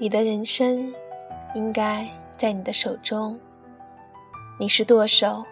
[0.00, 0.94] 你的人生
[1.54, 3.36] 应该在你的手中。
[4.56, 5.44] 你是舵手，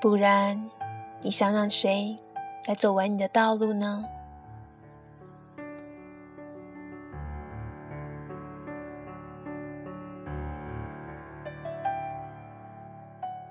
[0.00, 0.70] 不然
[1.20, 2.16] 你想让谁
[2.66, 4.06] 来走完你的道路呢？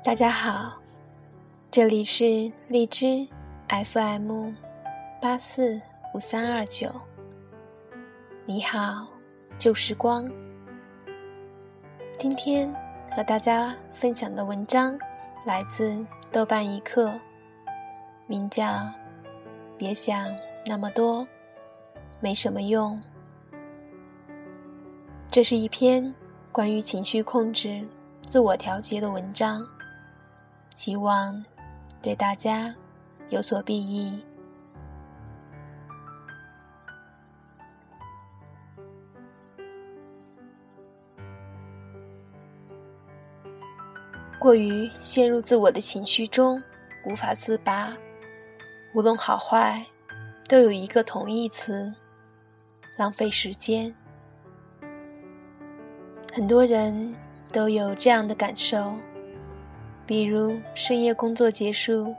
[0.03, 0.73] 大家好，
[1.69, 3.27] 这里是荔枝
[3.67, 4.51] FM
[5.21, 5.79] 八四
[6.15, 6.89] 五三二九。
[8.47, 9.14] 你好。
[9.57, 10.29] 旧时光。
[12.19, 12.73] 今天
[13.15, 14.97] 和大家分享的文章
[15.45, 17.13] 来自豆瓣一刻，
[18.27, 18.63] 名叫
[19.77, 20.27] 《别想
[20.65, 21.25] 那么多，
[22.19, 22.93] 没什么用》。
[25.31, 26.13] 这是一篇
[26.51, 27.85] 关于情绪控制、
[28.27, 29.65] 自我调节的文章，
[30.75, 31.43] 希望
[32.01, 32.73] 对大家
[33.29, 34.21] 有所裨益。
[44.45, 46.61] 过于陷入自我的情绪中，
[47.07, 47.91] 无法自拔。
[48.93, 49.83] 无论好坏，
[50.47, 51.91] 都有一个同义词：
[52.95, 53.91] 浪费时间。
[56.31, 57.15] 很多人
[57.51, 58.93] 都有这样的感受，
[60.05, 62.13] 比如深夜工作结束，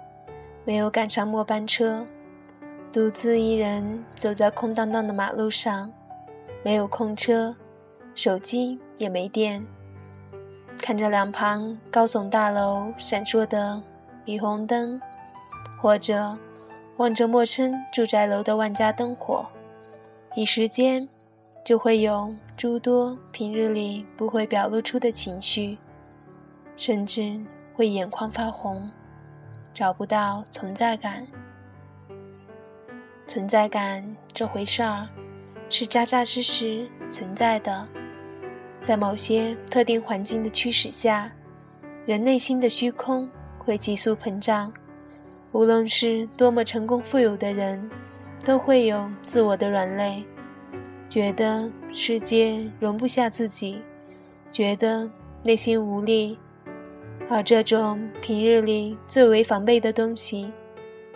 [0.64, 2.04] 没有赶上末班车，
[2.92, 5.92] 独自一人走在空荡荡的马路上，
[6.64, 7.54] 没有空车，
[8.16, 9.64] 手机也没电。
[10.78, 13.82] 看着两旁高耸大楼闪烁的
[14.24, 15.00] 霓虹灯，
[15.80, 16.36] 或者
[16.96, 19.44] 望着陌生住宅楼的万家灯火，
[20.34, 21.08] 一时间
[21.64, 25.76] 就会有诸多平日里不会表露出的情绪，
[26.76, 27.40] 甚至
[27.74, 28.88] 会眼眶发红，
[29.74, 31.26] 找不到存在感。
[33.26, 35.08] 存在感这回事儿，
[35.68, 37.86] 是扎扎实实存在的。
[38.86, 41.28] 在某些特定环境的驱使下，
[42.04, 44.72] 人内心的虚空会急速膨胀。
[45.50, 47.90] 无论是多么成功富有的人，
[48.44, 50.22] 都会有自我的软肋，
[51.08, 53.82] 觉得世界容不下自己，
[54.52, 55.10] 觉得
[55.42, 56.38] 内心无力，
[57.28, 60.52] 而这种平日里最为防备的东西，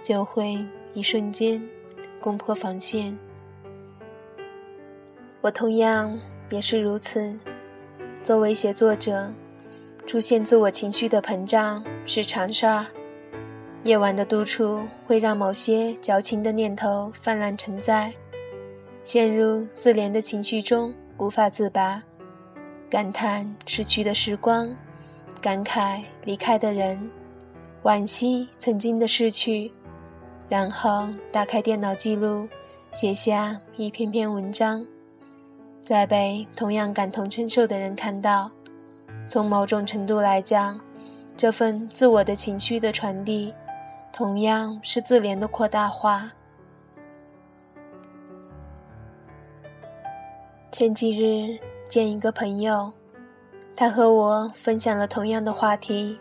[0.02, 0.58] 就会
[0.92, 1.62] 一瞬间
[2.20, 3.16] 攻破防线。
[5.40, 6.18] 我同样
[6.50, 7.38] 也是如此。
[8.22, 9.32] 作为写作者，
[10.06, 12.86] 出现自我情绪的膨胀是常事儿。
[13.82, 18.12] 夜晚的独处会让某些矫情的念头泛滥成灾，
[19.04, 22.02] 陷入自怜的情绪中无法自拔，
[22.90, 24.68] 感叹逝去的时光，
[25.40, 27.10] 感慨离开的人，
[27.84, 29.72] 惋惜曾经的逝去，
[30.46, 32.46] 然后打开电脑记录，
[32.92, 34.86] 写下一篇篇文章。
[35.82, 38.50] 在被同样感同身受的人看到，
[39.28, 40.80] 从某种程度来讲，
[41.36, 43.52] 这份自我的情绪的传递，
[44.12, 46.30] 同样是自怜的扩大化。
[50.70, 51.58] 前几日
[51.88, 52.92] 见一个朋友，
[53.74, 56.18] 他和我分享了同样的话题：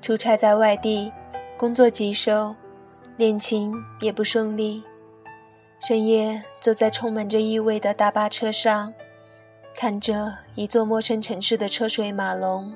[0.00, 1.12] 出差在外地，
[1.56, 2.54] 工作棘手，
[3.16, 4.82] 恋情也不顺利。
[5.80, 8.92] 深夜坐在充满着异味的大巴车上，
[9.76, 12.74] 看着一座陌生城市的车水马龙，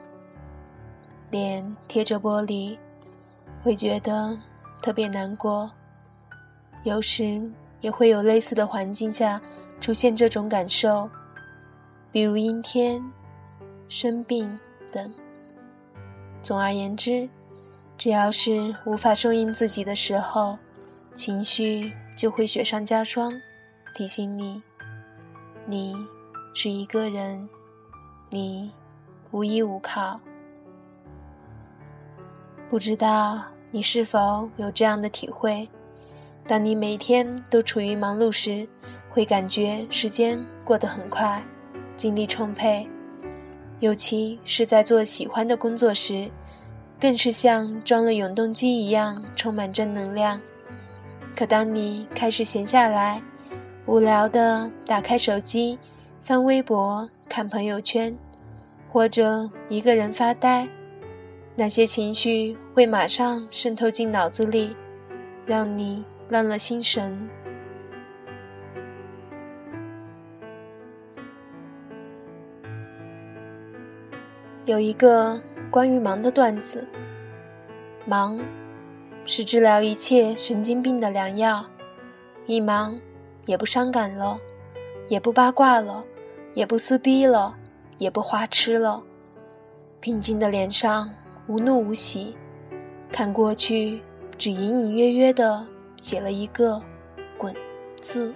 [1.31, 2.79] 脸贴着玻璃，
[3.63, 4.39] 会觉得
[4.81, 5.69] 特别难过。
[6.85, 7.43] 有时
[7.81, 9.41] 也会有类似的环境下
[9.81, 11.11] 出现这种感受，
[12.13, 13.03] 比如阴天、
[13.89, 14.59] 生病
[14.93, 15.13] 等。
[16.41, 17.29] 总而言之，
[17.99, 20.57] 只要是无法顺应自己的时候，
[21.17, 21.93] 情绪。
[22.17, 23.33] 就会雪上加霜，
[23.95, 24.63] 提醒你，
[25.67, 25.95] 你
[26.55, 27.49] 是一个人，
[28.31, 28.71] 你
[29.31, 30.21] 无依无靠。
[32.69, 35.69] 不知道你是否有这样的体会？
[36.47, 38.67] 当你每天都处于忙碌时，
[39.11, 41.43] 会感觉时间过得很快，
[41.97, 42.87] 精力充沛；
[43.81, 46.31] 尤其是在做喜欢的工作时，
[47.01, 50.41] 更是像装了永动机一样，充满正能量。
[51.35, 53.21] 可当你开始闲下来，
[53.87, 55.79] 无聊的打开手机，
[56.23, 58.17] 翻微博、看朋友圈，
[58.91, 60.69] 或者一个人发呆，
[61.57, 64.77] 那些情绪会马上渗透进脑子里，
[65.45, 67.29] 让你乱了心神。
[74.65, 75.41] 有一个
[75.73, 76.87] 关于忙的段子，
[78.07, 78.39] 忙。
[79.25, 81.65] 是治疗一切神经病的良药。
[82.47, 82.99] 一忙，
[83.47, 84.39] 也不伤感了，
[85.09, 86.05] 也不八卦了，
[86.55, 87.55] 也不撕逼了，
[87.99, 89.03] 也不花痴了，
[90.01, 91.09] 平静的脸上
[91.47, 92.37] 无怒无喜，
[93.13, 94.03] 看过去
[94.37, 95.65] 只隐隐约约的
[95.97, 96.83] 写了一个
[97.39, 97.55] “滚”
[98.03, 98.35] 字。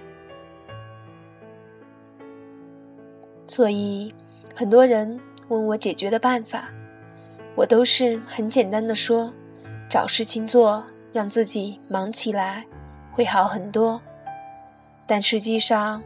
[3.49, 4.15] 所以，
[4.55, 5.19] 很多人
[5.49, 6.69] 问我解决的办法，
[7.57, 9.33] 我都是很简单的说：
[9.89, 12.65] 找事情做，让自己忙起来，
[13.13, 14.01] 会好很多。
[15.07, 16.03] 但实际上，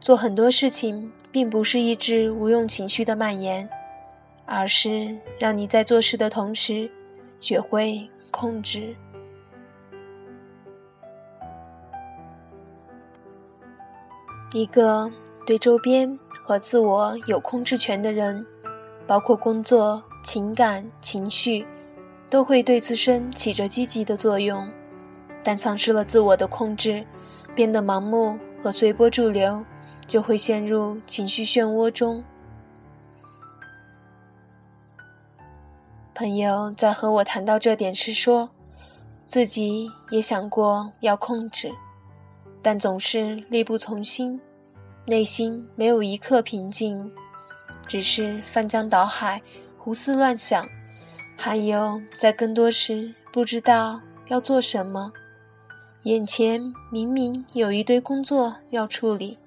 [0.00, 3.68] 做很多事情并不是抑制无用情绪的蔓延，
[4.46, 6.90] 而是让你在做事的同时，
[7.40, 8.96] 学会控制。
[14.54, 15.10] 一个
[15.44, 18.46] 对周边和自我有控制权的人，
[19.06, 21.66] 包括工作、情感、情绪，
[22.34, 24.68] 都会对自身起着积极的作用。
[25.40, 27.06] 但丧失了自我的控制。
[27.54, 29.64] 变得盲目和随波逐流，
[30.08, 32.24] 就会陷入情绪漩涡中。
[36.12, 38.50] 朋友在和我谈到这点时说，
[39.28, 41.70] 自己也想过要控制，
[42.60, 44.40] 但总是力不从心，
[45.06, 47.08] 内心没有一刻平静，
[47.86, 49.40] 只是翻江倒海、
[49.78, 50.68] 胡思乱想，
[51.36, 55.12] 还有在更多时不知道要做什么。
[56.04, 59.38] 眼前明明有一堆工作要处理，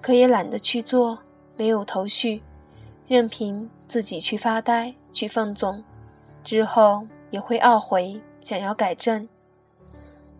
[0.00, 1.18] 可也懒得去做，
[1.56, 2.42] 没有头绪，
[3.06, 5.82] 任凭自己去发呆、去放纵，
[6.44, 9.28] 之后也会懊悔，想要改正，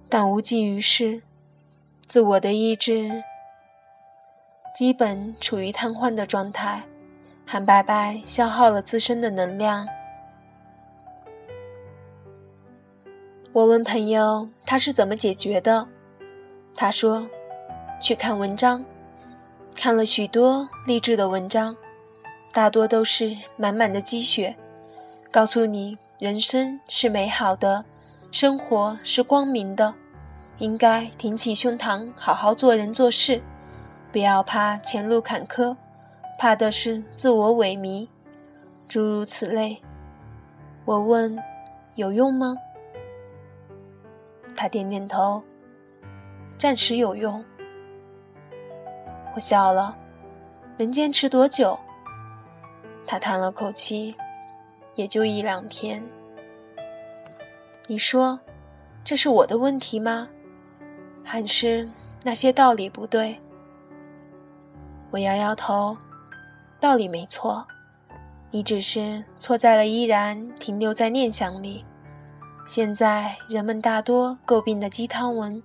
[0.09, 1.23] 但无济于事，
[2.07, 3.23] 自我的意志
[4.77, 6.83] 基本处于瘫痪的状态，
[7.47, 9.87] 还白白消耗了自身的能量。
[13.53, 15.89] 我问朋友他是怎么解决的，
[16.77, 17.27] 他说
[18.01, 18.85] ：“去看文章，
[19.75, 21.77] 看了许多励志的文章，
[22.53, 24.55] 大多都是满满的积雪，
[25.33, 27.85] 告诉你人生是美好的，
[28.31, 29.93] 生活是光明的，
[30.59, 33.43] 应该挺起胸膛好好做人做事，
[34.13, 35.77] 不要怕前路坎坷，
[36.39, 38.07] 怕的是自我萎靡，
[38.87, 39.83] 诸如此类。”
[40.87, 41.37] 我问
[41.97, 42.57] ：“有用吗？”
[44.57, 45.43] 他点点头，
[46.59, 47.45] 暂时有用。
[49.35, 49.97] 我笑了，
[50.77, 51.79] 能坚持多久？
[53.07, 54.15] 他叹了口气，
[54.95, 56.03] 也就一两天。
[57.87, 58.39] 你说，
[59.03, 60.29] 这是我的问题吗？
[61.25, 61.89] 还是
[62.23, 63.41] 那些道理不对？
[65.11, 65.97] 我摇摇头，
[66.79, 67.67] 道理没错，
[68.51, 71.85] 你只是错在了依然停留在念想里。
[72.71, 75.61] 现在人们大多诟病的鸡汤文，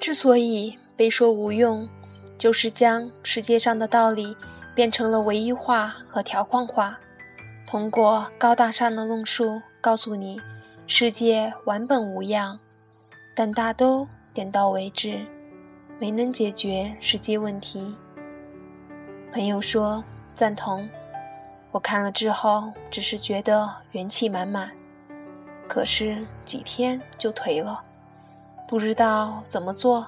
[0.00, 1.86] 之所以被说无用，
[2.38, 4.34] 就是将世界上的道理
[4.74, 6.98] 变成了唯一化和条框化，
[7.66, 10.40] 通过高大上的论述告诉你
[10.86, 12.58] 世界完本无恙，
[13.34, 15.20] 但大都点到为止，
[15.98, 17.94] 没能解决实际问题。
[19.34, 20.02] 朋友说
[20.34, 20.88] 赞同，
[21.72, 24.77] 我看了之后只是觉得元气满满。
[25.68, 27.80] 可是几天就颓了，
[28.66, 30.04] 不知道怎么做，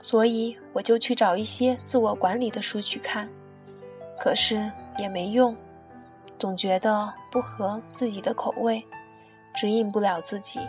[0.00, 3.28] 所以我就去找一些自我管理的书去看，
[4.18, 5.54] 可是也没用，
[6.38, 8.82] 总觉得不合自己的口味，
[9.54, 10.60] 指引不了自己。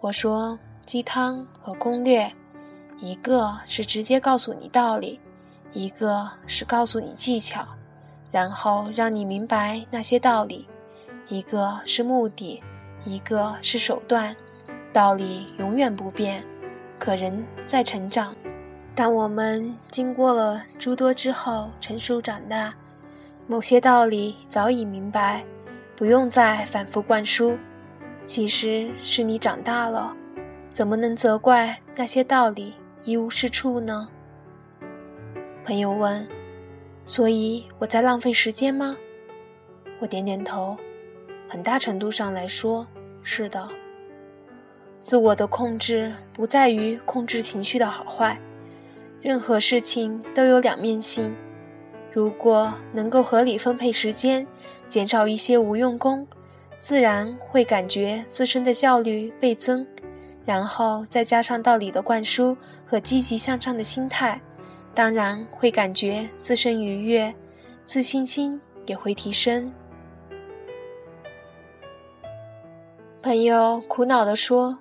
[0.00, 2.30] 我说鸡汤和攻略，
[2.98, 5.18] 一个是直接告诉你道理，
[5.72, 7.66] 一个是告诉你技巧，
[8.30, 10.68] 然后让你明白那些道理。
[11.28, 12.62] 一个是目的，
[13.04, 14.34] 一个是手段，
[14.92, 16.44] 道理永远不变，
[16.98, 18.34] 可人在成长。
[18.94, 22.74] 当我们经过了诸多之后，成熟长大，
[23.46, 25.44] 某些道理早已明白，
[25.96, 27.56] 不用再反复灌输。
[28.26, 30.14] 其实是你长大了，
[30.72, 32.74] 怎么能责怪那些道理
[33.04, 34.08] 一无是处呢？
[35.64, 36.26] 朋友问
[37.06, 38.96] ：“所以我在浪费时间吗？”
[40.00, 40.76] 我点点头。
[41.50, 42.86] 很大程度上来说，
[43.24, 43.68] 是的。
[45.02, 48.38] 自我的控制不在于控制情绪的好坏，
[49.20, 51.34] 任何事情都有两面性。
[52.12, 54.46] 如果能够合理分配时间，
[54.88, 56.24] 减少一些无用功，
[56.78, 59.84] 自然会感觉自身的效率倍增。
[60.44, 64.40] 然后再加上道理的灌输和积极向上的心态，
[64.94, 67.34] 当然会感觉自身愉悦，
[67.86, 69.72] 自信心也会提升。
[73.22, 74.78] 朋友苦恼地说：“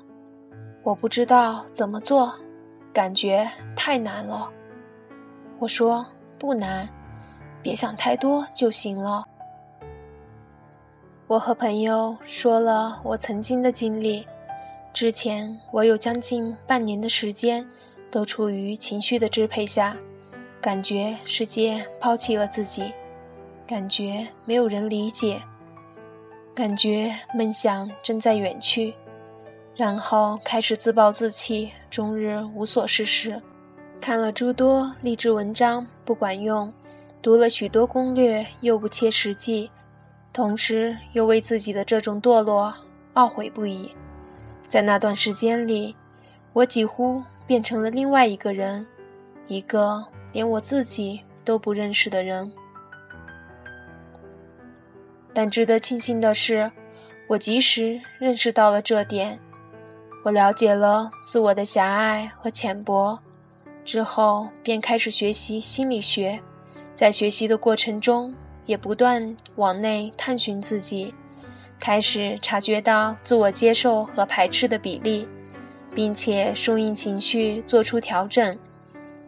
[0.82, 2.34] 我不知道怎么做，
[2.94, 4.50] 感觉太难了。”
[5.60, 6.06] 我说
[6.38, 6.88] 不难，
[7.62, 9.26] 别想太多就行了。
[11.28, 14.26] 我和朋友说了我曾经的经历，
[14.94, 17.68] 之前我有将近半年的时间
[18.10, 19.98] 都处于情绪的支配下，
[20.62, 22.94] 感觉世界抛弃了自己，
[23.68, 25.42] 感觉没有人理解，
[26.60, 28.94] 感觉梦想正在远去，
[29.78, 33.42] 然后开始自暴自弃，终日无所事事，
[34.02, 36.74] 看了诸多励志文章不管用，
[37.22, 39.72] 读了许多攻略又不切实际。
[40.34, 42.76] 同时又为自己的这种堕落
[43.14, 43.94] 懊悔不已。
[44.68, 45.96] 在那段时间里，
[46.52, 48.86] 我几乎变成了另外一个人，
[49.48, 52.52] 一个连我自己都不认识的人。
[55.40, 56.70] 但值得庆幸的是，
[57.26, 59.40] 我及时认识到了这点，
[60.26, 63.18] 我了解了自我的狭隘和浅薄，
[63.86, 66.42] 之后便开始学习心理学，
[66.94, 68.36] 在学习的过程中。
[68.66, 71.14] 也不断往内探寻自己，
[71.80, 75.26] 开始察觉到自我接受和排斥的比例，
[75.96, 78.60] 并且顺应情绪做出调整。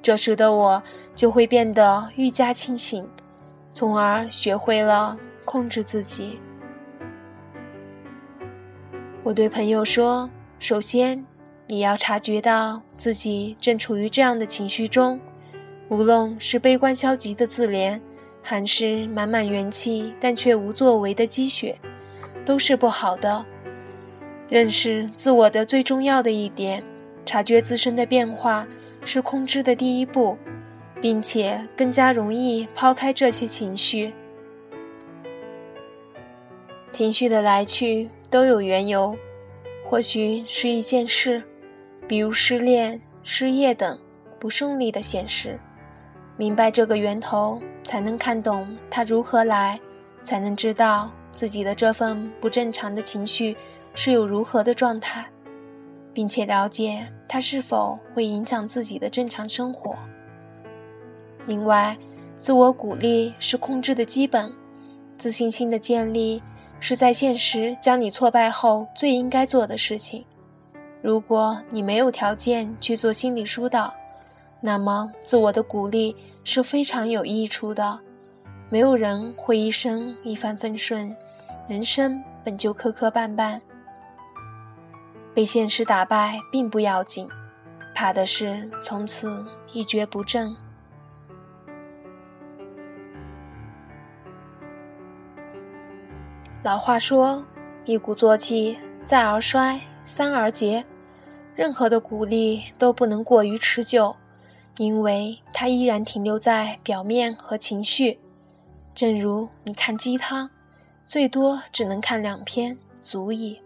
[0.01, 0.83] 这时的我
[1.15, 3.07] 就会变得愈加清醒，
[3.71, 6.39] 从而学会了控制自己。
[9.23, 10.29] 我对朋友说
[10.59, 11.25] ：“首先，
[11.67, 15.19] 你要察觉到自己正处于这样的情绪中，
[15.89, 17.99] 无论是悲观消极的自怜。”
[18.43, 21.77] 还是满满元气但却无作为的积雪，
[22.43, 23.45] 都是不好的。
[24.49, 26.83] 认识自我的最重要的一点，
[27.23, 28.67] 察觉自身的变化
[29.05, 30.39] 是控制的第一步，
[30.99, 34.11] 并且更加容易抛开这些情绪。
[36.91, 39.15] 情绪的来去都有缘由，
[39.89, 41.41] 或许是一件事，
[42.07, 43.99] 比如失恋、失业等
[44.39, 45.59] 不顺利的现实。
[46.37, 47.61] 明白这个源头。
[47.83, 49.77] 才能看懂它如何来，
[50.23, 53.57] 才能知道自己的这份不正常的情绪
[53.95, 55.25] 是有如何的状态，
[56.13, 59.95] 并且了解它是否会影响自己的正常生活。
[61.45, 61.97] 另外，
[62.39, 64.53] 自我鼓励是控制的基本，
[65.17, 66.41] 自信心的建立
[66.81, 70.25] 是在现实将你挫败后最应该做的事情。
[71.01, 73.93] 如果你没有条件去做心理疏导，
[74.59, 77.97] 那么，自我的鼓励是非常有益处的。
[78.69, 81.15] 没有人会一生一帆风顺，
[81.67, 83.61] 人生本就磕磕绊绊。
[85.33, 87.27] 被现实打败并不要紧，
[87.93, 90.55] 怕的是从此一蹶不振。
[96.63, 97.43] 老话说
[97.85, 100.85] ：“一鼓作气，再而衰，三而竭。”
[101.55, 104.15] 任何的鼓励都不能过于持久。
[104.77, 108.17] 因为它依然停留在表面和情绪，
[108.95, 110.49] 正如你看鸡汤，
[111.05, 113.59] 最多只能看两篇足矣。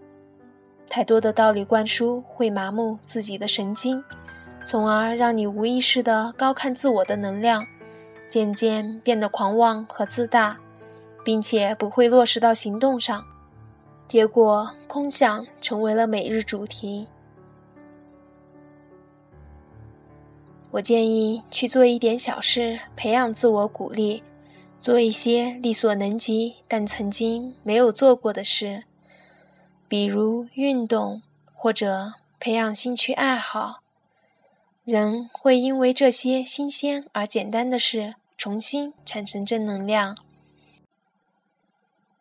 [0.89, 4.03] 太多的道理灌输会麻木自己的神经，
[4.65, 7.65] 从而让你无意识的高看自我的能量，
[8.27, 10.57] 渐渐变得狂妄和自大，
[11.25, 13.25] 并且不会落实到行动上，
[14.07, 17.07] 结果空想成为了每日主题。
[20.69, 24.21] 我建议去做一点小事，培养自我鼓励，
[24.79, 28.83] 做一些力所能及但曾经没有做过的事，
[29.87, 33.79] 比如运动或者培养兴趣爱好。
[34.83, 40.15] 人会因为这些新鲜而简单的事重新产生正能量。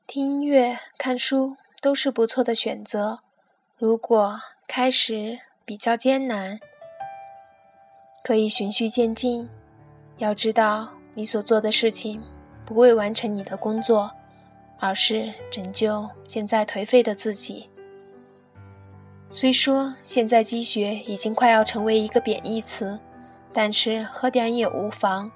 [0.07, 3.21] 听音乐、看书都是不错的选择。
[3.79, 6.61] 如果开始比较艰难，
[8.23, 9.49] 可以循序渐进，
[10.19, 12.23] 要知道你所做的事情
[12.67, 14.11] 不为完成你的工作，
[14.79, 17.69] 而是拯救现在颓废的自己。
[19.31, 23.01] 虽说现在积雪已经快要成为一个贬义词，
[23.53, 25.33] 但是喝点也无妨。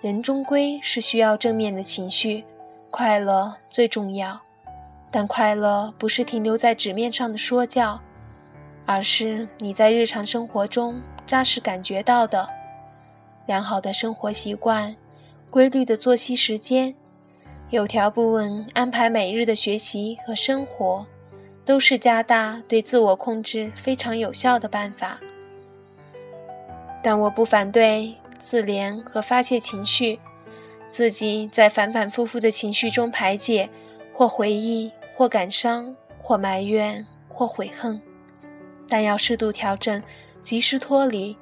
[0.00, 2.44] 人终归是需要正面的情绪，
[2.90, 4.40] 快乐最重要。
[5.10, 7.98] 但快乐不是停留在纸面上的说教，
[8.84, 11.00] 而是你在日常生活中。
[11.26, 12.48] 扎实感觉到的，
[13.46, 14.94] 良好的生活习惯、
[15.50, 16.94] 规律的作息时间、
[17.70, 21.04] 有条不紊安排每日的学习和生活，
[21.64, 25.18] 都是加大对自我控制非常有效的办法。
[27.02, 30.20] 但我不反对自怜和发泄情绪，
[30.90, 33.68] 自己在反反复复的情绪中排解，
[34.12, 38.00] 或回忆，或感伤，或埋怨，或悔恨，
[38.88, 40.02] 但要适度调整。
[40.42, 41.36] 及时脱离，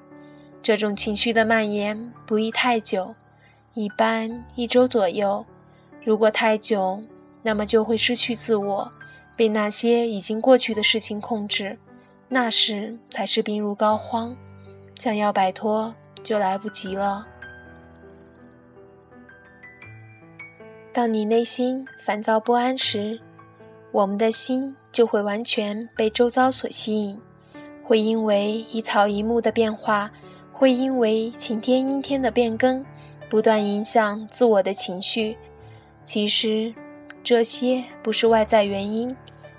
[0.63, 3.15] 这种情绪的蔓延不宜太久，
[3.75, 5.45] 一般一周左右。
[6.03, 7.03] 如果太久，
[7.43, 8.91] 那么就会失去自我，
[9.37, 11.79] 被那些已经过去的事情控制，
[12.29, 14.35] 那时才是病入膏肓，
[14.99, 17.27] 想要摆脱就来不及了。
[20.95, 23.19] 当你内心烦躁不安时，
[23.91, 27.21] 我们的心就会完全被周遭所吸引，
[27.83, 30.09] 会因为一草一木的变化，
[30.53, 32.87] 会因为晴天阴天的变更，
[33.29, 35.37] 不断影响自我的情绪。
[36.05, 36.73] 其实，
[37.25, 39.17] 这些不是外在原因，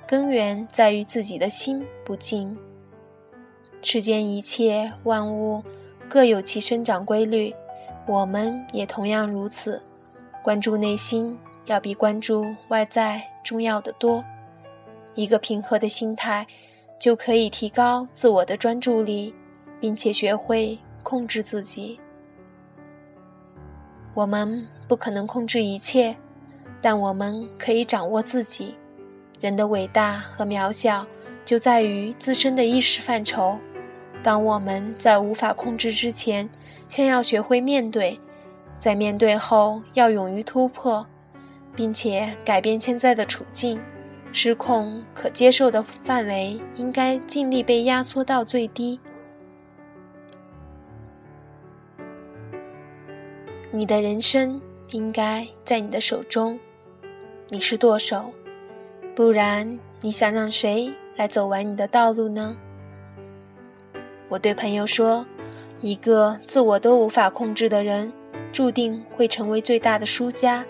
[0.08, 2.58] 根源在于自己的心不静。
[3.82, 5.62] 世间一切万物
[6.08, 7.54] 各有其生长规律，
[8.08, 9.82] 我们也同样如此。
[10.46, 11.36] 关注内心，
[11.66, 14.24] 要比关注外在重要的多。
[15.16, 16.46] 一个平和的心态，
[17.00, 19.34] 就可以提高自我的专注力，
[19.80, 22.00] 并且学会控制自己。
[24.14, 26.16] 我们不可能控制一切，
[26.80, 28.76] 但我们可以掌握自己。
[29.42, 31.08] 人的伟大和渺小，
[31.44, 33.58] 就在于自身的意识范畴。
[34.22, 36.48] 当我们在无法控制之前，
[36.88, 38.20] 先要学会面对。
[38.80, 41.06] 在面对后，要勇于突破，
[41.76, 43.80] 并且改变现在的处境。
[44.32, 49.00] 失控可接受的范围应该尽力被压缩到最低。
[53.72, 56.60] 你的人生应该在你的手中，
[57.48, 58.34] 你是舵手，
[59.16, 62.58] 不然你想让谁来走完你的道路呢？
[64.28, 65.26] 我对朋友说
[65.80, 68.12] ：“一个自我都无法控制的人。”
[68.56, 70.66] 注定会成为最大的输家。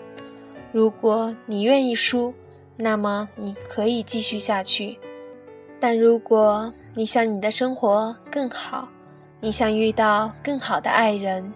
[0.72, 2.34] 如果你愿意输，
[2.76, 4.98] 那么你可以继续下去；
[5.80, 8.90] 但如果你想你的生活更好，
[9.40, 11.54] 你想遇到更好的爱人，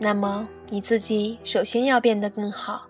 [0.00, 2.82] 那么你自己首先要变得更好，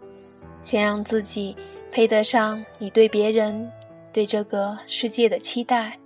[0.62, 1.54] 先让自己
[1.90, 3.70] 配得上你对别人、
[4.14, 5.98] 对这个世界的期待。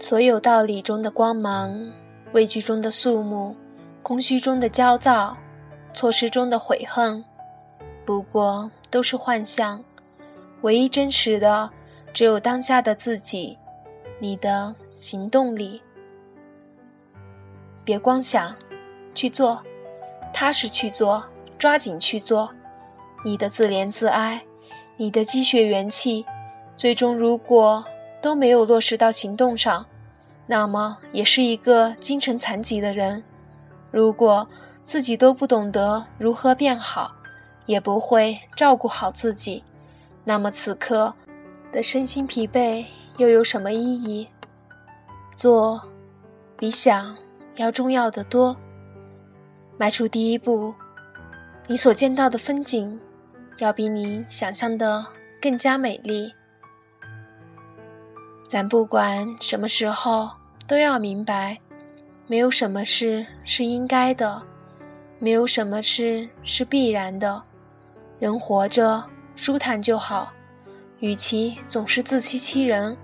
[0.00, 1.92] 所有道理中的光芒，
[2.32, 3.54] 畏惧中的肃穆。
[4.02, 5.36] 空虚中的焦躁，
[5.92, 7.24] 错失中的悔恨，
[8.04, 9.84] 不过都是幻象。
[10.62, 11.70] 唯一真实的，
[12.12, 13.58] 只有当下的自己，
[14.18, 15.82] 你的行动力。
[17.84, 18.54] 别光想，
[19.14, 19.62] 去做，
[20.32, 21.24] 踏实去做，
[21.58, 22.50] 抓紧去做。
[23.24, 24.42] 你的自怜自哀，
[24.96, 26.24] 你的积蓄元气，
[26.76, 27.84] 最终如果
[28.20, 29.86] 都没有落实到行动上，
[30.46, 33.22] 那么也是一个精神残疾的人。
[33.90, 34.48] 如果
[34.84, 37.14] 自己都不懂得如何变好，
[37.66, 39.62] 也不会照顾好自己，
[40.24, 41.14] 那么此刻
[41.70, 42.84] 的身心疲惫
[43.16, 44.28] 又有什么意义？
[45.36, 45.80] 做
[46.56, 47.16] 比想
[47.56, 48.56] 要重要的多。
[49.76, 50.74] 迈出第一步，
[51.66, 52.98] 你所见到的风景
[53.58, 55.06] 要比你想象的
[55.40, 56.32] 更加美丽。
[58.48, 60.30] 咱不管什么时候
[60.66, 61.58] 都要明白。
[62.30, 64.42] 没有什么事是应该的，
[65.18, 67.42] 没有什么事是必然的。
[68.18, 69.02] 人活着
[69.34, 70.30] 舒坦就好，
[71.00, 72.94] 与其总是自欺欺人，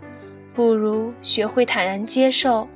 [0.53, 2.69] 不如学会坦然接受。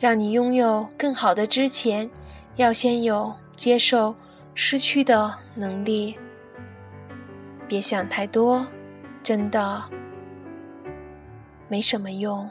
[0.00, 2.10] 让你拥有更好的之前，
[2.56, 4.14] 要先有接受
[4.52, 6.16] 失去的能力。
[7.68, 8.66] 别想太多，
[9.22, 9.82] 真的
[11.68, 12.50] 没什么用。